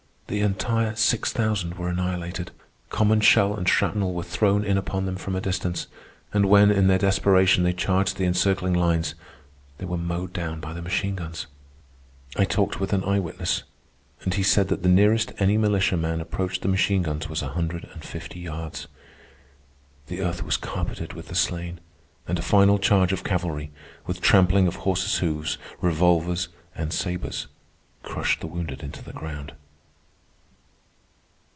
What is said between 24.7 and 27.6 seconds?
horses' hoofs, revolvers, and sabres,